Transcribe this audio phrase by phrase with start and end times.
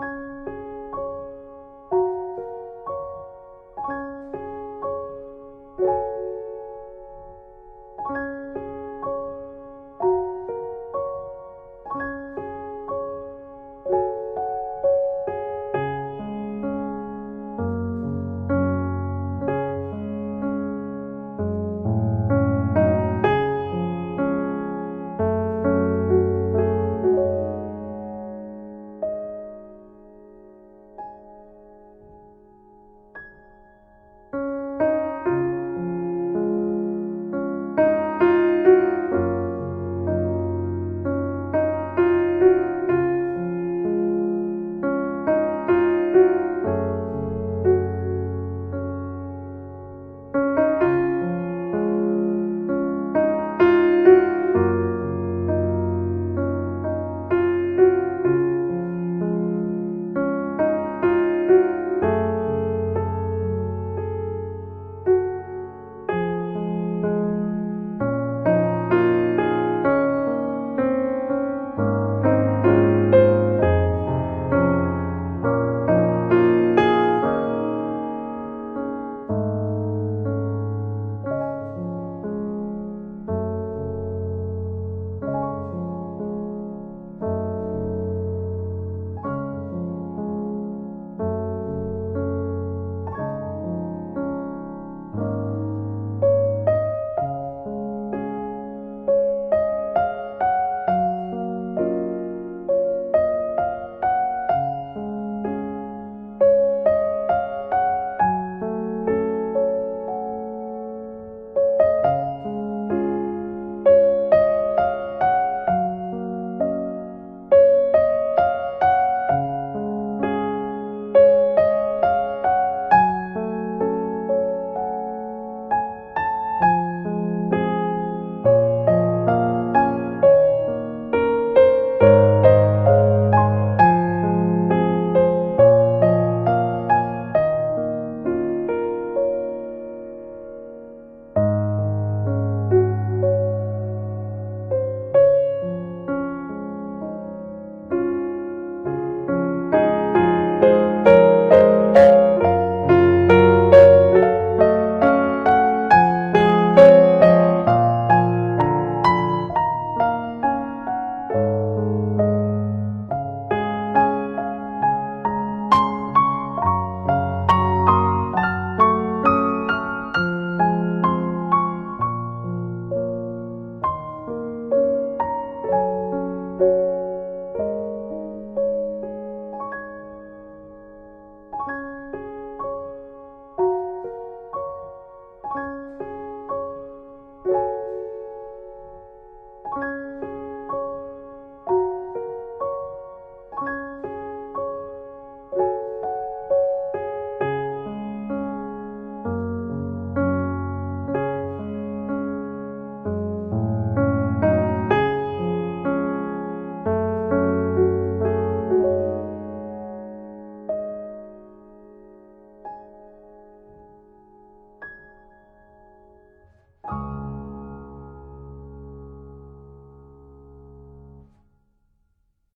[0.00, 0.61] you